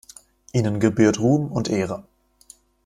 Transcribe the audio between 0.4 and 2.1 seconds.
Ihnen gebührt Ruhm und Ehre.